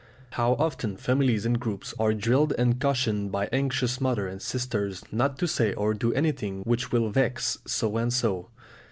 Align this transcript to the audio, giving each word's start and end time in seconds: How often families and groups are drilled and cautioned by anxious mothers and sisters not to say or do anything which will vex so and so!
How 0.31 0.53
often 0.53 0.97
families 0.97 1.45
and 1.45 1.59
groups 1.59 1.93
are 1.99 2.11
drilled 2.15 2.53
and 2.57 2.81
cautioned 2.81 3.31
by 3.31 3.45
anxious 3.51 4.01
mothers 4.01 4.31
and 4.31 4.41
sisters 4.41 5.03
not 5.11 5.37
to 5.37 5.47
say 5.47 5.75
or 5.75 5.93
do 5.93 6.11
anything 6.13 6.63
which 6.63 6.91
will 6.91 7.11
vex 7.11 7.59
so 7.67 7.95
and 7.97 8.11
so! 8.11 8.49